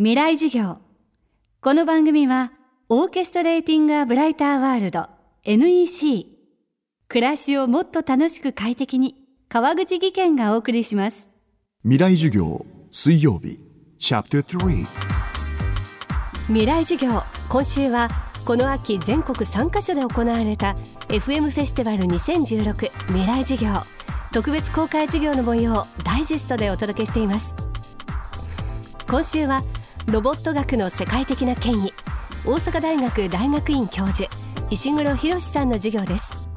[0.00, 0.78] 未来授業。
[1.60, 2.52] この番組は
[2.88, 5.08] オーケストレーティング・ア・ブライター・ワールド
[5.42, 6.26] NEC
[7.08, 9.16] 暮らしをもっと楽しく快適に
[9.48, 11.28] 川口義賢がお送りします。
[11.82, 13.58] 未来授業水曜日。
[13.98, 14.86] チャプター3
[16.46, 17.20] 未来授業。
[17.48, 18.08] 今週は
[18.44, 20.76] この秋全国3カ所で行われた
[21.08, 23.82] FM フェスティバル2016未来授業。
[24.32, 27.52] 特別公開授業の模様をダイジェストでお届けしています。
[29.08, 29.64] 今週は
[30.10, 31.92] ロボット学の世界的な権威。
[32.46, 34.26] 大阪大学大学院教授
[34.70, 36.48] 石黒博さんの授業です。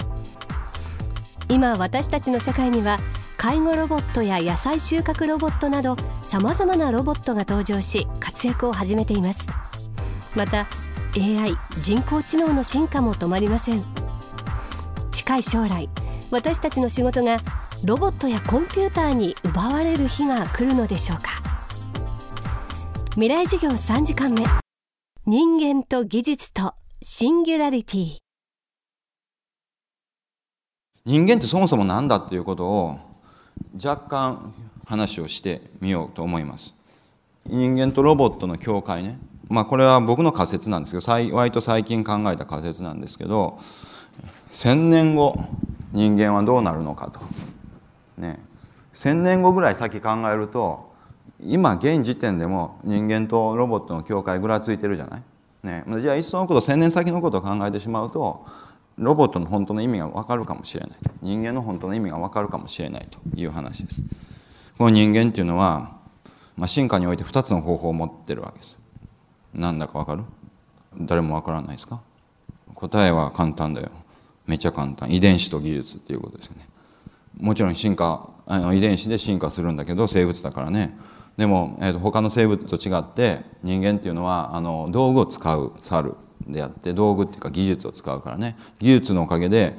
[1.50, 2.98] 今私たちの社会には
[3.36, 9.46] 介護ロボットや野菜収穫ロボットなどさまざまなロボットが登場し活躍を始めています。
[10.34, 10.66] また
[11.18, 13.84] AI 人工知能の進化も止まりません。
[15.12, 15.90] 近い将来
[16.30, 17.40] 私たちの仕事が
[17.84, 21.51] ロボットやコンピューターに奪われる日が来るのでしょうか。
[23.16, 24.42] 未来授業3時間目。
[25.26, 28.16] 人間と技術とシンギュラリティ。
[31.04, 33.00] 人間ってそもそも何だっていうことを
[33.74, 34.54] 若干
[34.86, 36.74] 話をしてみようと思います。
[37.48, 39.20] 人間とロボットの境界ね。
[39.50, 43.60] まあこれは僕の仮説なんですけど割と最近考えた仮説なんですけど
[44.52, 45.36] 1000年後
[45.92, 47.20] 人間はどうなるのかと。
[48.18, 48.40] ね。
[48.94, 50.91] 千年後ぐらい先考えると
[51.44, 55.24] 今現時点でも人間とロボットの境界ぐらついてるじゃない、
[55.64, 58.46] ね、じゃあいっそのこと1,000年先のことを考えてしまうと
[58.98, 64.04] ロボットの本当の意味が分かるかもしれない人間の本当の意味が分かるかもしれないという話です。
[64.78, 65.98] この人間っていうのは、
[66.58, 68.78] まあ、進化において2つの方法を持ってるわけです。
[69.54, 70.24] なんだか分かる？
[71.00, 72.02] 誰も分からないですか？
[72.76, 73.90] 答えは簡単だよ。
[74.46, 75.12] めっちゃ簡単。
[75.12, 76.68] 遺伝子と技術っていうことですよね。
[77.40, 80.98] もちろん進化あの遺伝子で進化するんだけど生物だからね。
[81.38, 86.16] でも、えー、と他の生物と違って人間っていうのはあの道具を使う猿
[86.48, 88.58] であって道具っていうか技術を使うからね。
[88.80, 89.76] 技術のおかげで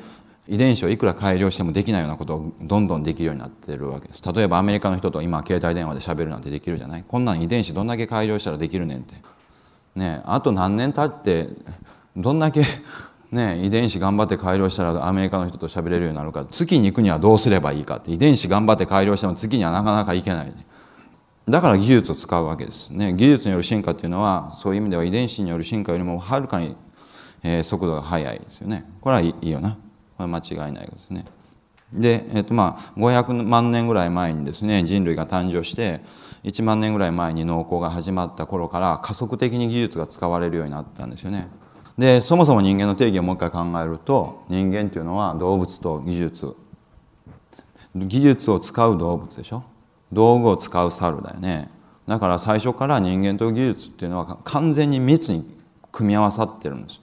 [0.49, 4.23] 遺伝子をいくら改良してもできないようなことをどんどんできるようになってるわけです。
[4.33, 7.05] 例えばアメリカの人と今携帯電話で喋るなんてできるじゃない？
[7.07, 9.15] こんなん遺伝子どんだけ改良したらできるねんって。
[9.95, 11.49] ねあと何年経って
[12.17, 12.65] どんだけ
[13.31, 16.45] ね、遺伝子頑張って改良したらアメリカの人と喋れるようになるか。
[16.51, 18.11] 月に行くにはどうすればいいかって。
[18.11, 20.67] 遺伝子頑張って改良しても月にはなかなか行けない、ね、
[21.49, 23.13] だから技術を使うわけですね。
[23.15, 26.77] 技術による進化っていうのはそういう意味では遺伝子による進化よりもはるかに、
[27.43, 28.85] えー、速度が速いですよね。
[29.01, 29.77] これはいいよな。
[30.17, 31.25] これ間違いないですね。
[31.93, 36.01] で、えーとまあ、500万年ぐらい前にですね人類が誕生して
[36.45, 41.49] 1万年ぐらい前に農耕が始まった頃から加速的に技術が使われるようになったんですよね。
[41.99, 46.57] でそもそも人間の定義をもう一回考えると人間っていうのは動物と技術。
[47.95, 49.65] 技術を使う動物でしょ。
[50.13, 51.71] 道具を使う猿だよね。
[52.07, 55.45] だから最初から人間と技術っていうのは完全に密に
[55.93, 57.01] 組み合わさってるんです。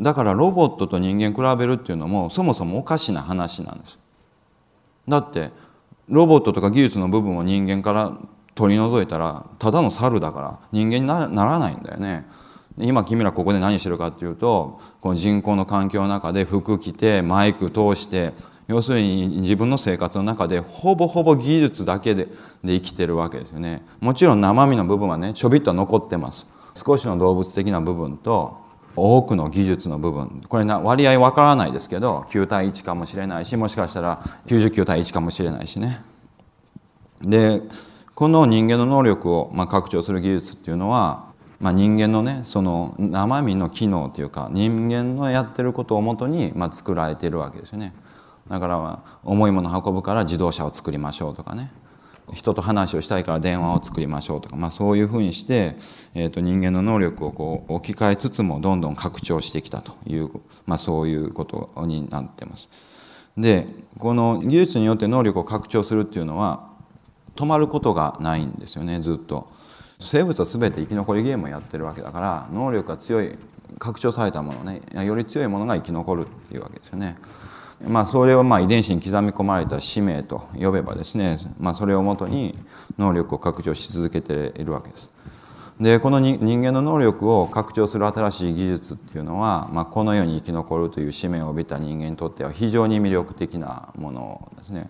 [0.00, 3.98] だからロボットと人間比べるっていうのもそもそもおかしな話なんです。
[5.08, 5.50] だって
[6.08, 8.12] ロボットとか技術の部分を人間から
[8.54, 12.26] 取り除いたらただの猿だから人間にならないんだよね。
[12.78, 18.32] 今君らここで何してるかっていうとこの人工の環境の中で服着てマイク通して
[18.66, 22.26] 要するに自分の生活の中でほぼほぼ技術だけで
[22.62, 23.82] で生きてるわけですよね。
[24.00, 26.48] もちろん生身の部分はねちょびっと残ってます。
[26.74, 28.58] 少しの動物的な部分と
[28.96, 30.42] 多くの技術の部分。
[30.48, 36.00] これな割合わからないですけど9対1かもしれないしもしかしたら99対1かもしれないしね。
[37.20, 37.60] で
[38.14, 47.94] この人間の能力をまあ拡張する技術っていうのはまあ、人間のねその生身の機能というか人間のやってることをもとにまあ作られているわけですよね。
[48.48, 51.72] だから重いもの運ぶから自動車を作りましょうとかね
[52.32, 55.76] 人と話をしたいから電話を作りましょうとか、まあ、そういうふうにして、
[56.14, 60.30] えー、と人間の能力をこう置き換えつつもどんどん拡張してきたという、
[60.66, 62.70] まあ、そういうことになってます。
[63.36, 63.66] で
[63.98, 66.70] この技術によって能力を拡張するっていうのは
[67.34, 69.48] 止まることがないんですよねずっと。
[70.00, 73.38] 生物は全て生き残りゲームをやってるわけだから能力が強い
[73.78, 77.16] 拡張されたものねより強いものが生き残るっていうわけですよね。
[77.82, 82.58] まあ、それをまあ遺伝子に刻み込まれた使命と呼べばですね、まあ、それをもとに
[82.98, 85.12] 能力を拡張し続けているわけです。
[85.80, 94.88] でこの人間の能力を拡張する新しい技術っていうのは、まあ、この世に生き残るという使命を帯びた人間にとっては非常に魅力的なものですね。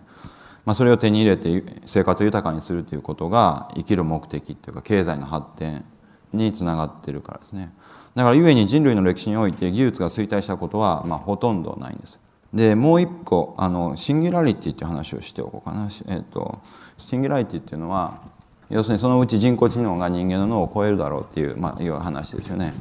[0.63, 5.85] まあ、それを手に入れて生活を豊かにするということが生きる目的っていうか経済の発展
[6.33, 7.73] につながってるからですね。
[8.13, 12.19] だから故に人類の歴史において技術が衰退したことはまあほとんどないんです。
[12.55, 16.61] でもう一個あのシンギュラリティっていう話をしておこうかな、えーと、
[16.97, 18.21] シンギュラリティっていうのは
[18.69, 22.73] 要するにそのうち人工知能が人間の脳を超えるだろうっていう,、まあ、いう話ですよね。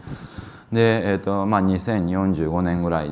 [0.72, 3.10] で、えーとまあ、2045年ぐらいっ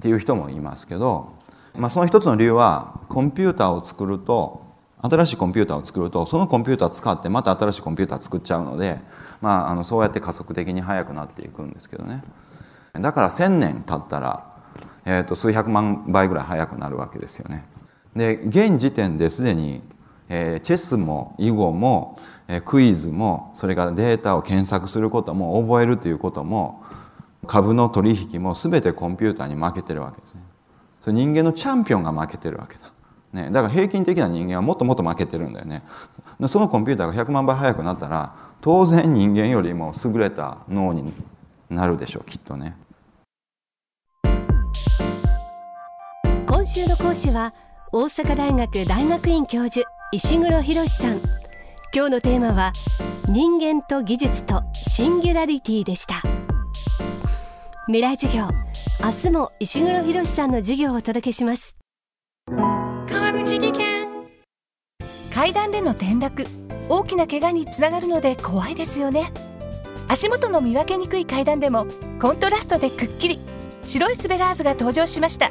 [0.00, 1.32] ていう人もいますけど、
[1.76, 4.64] まあ、その一つの理由はコンピューターを作ると
[5.02, 9.00] 新しいコンピューターを作るとそのコンピューター使ってまた新しいコンピューター作っちゃうので、
[9.42, 12.22] まあ、あのそうやって加速的に速くなっていくんですけどね
[12.94, 14.53] だから1,000年経ったら、
[15.04, 17.64] えー、と数百万倍ぐらい速くなるわけですよね。
[18.16, 19.82] で現時点ですでに、
[20.28, 22.18] えー、チェスも囲碁も、
[22.48, 26.82] えー、クイズもそれからデータを検索することも覚えるということも
[27.46, 30.42] 株の取引も全てコンピューターに負けてるわけですね。
[31.00, 32.90] それ人間のチャンピオンが負けてるわけだ。
[33.34, 35.82] ね、だから平均的な人間はもっともっと負けてるんだよね。
[36.46, 41.12] そのコンピューターが100万倍速くなったら当然人間よりも優れた脳に
[41.68, 42.76] なるでしょうきっとね。
[46.64, 47.52] 今週の講師は
[47.92, 51.20] 大阪大学大学院教授石黒博さん。
[51.94, 52.72] 今日のテーマは
[53.28, 56.22] 人間と技術とシンギュラリティでした。
[57.84, 58.48] 未来授業
[58.98, 61.76] 明日も石黒博さんの授業をお届けします。
[62.48, 64.08] 川口技研。
[65.34, 66.46] 階段での転落
[66.88, 69.30] 大きな怪我につながるので怖いですよね。
[70.08, 71.86] 足元の見分けにくい階段でも
[72.18, 73.38] コントラストでくっきり。
[73.84, 75.50] 白いスベラーズが登場しました